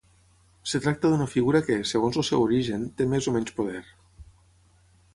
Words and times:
Es 0.67 0.71
tracta 0.85 1.11
d'una 1.11 1.27
figura 1.33 1.61
que, 1.69 1.77
segons 1.91 2.19
el 2.21 2.27
seu 2.31 2.47
origen, 2.49 2.89
té 3.03 3.09
més 3.15 3.31
o 3.33 3.39
menys 3.39 3.57
poder. 3.63 3.87